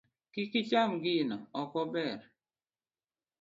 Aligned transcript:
Kik 0.33 0.53
icham 0.61 0.91
gino, 1.03 1.37
ok 1.61 1.73
ober. 1.81 2.19